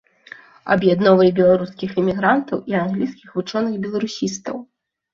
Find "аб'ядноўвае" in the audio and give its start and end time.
0.75-1.27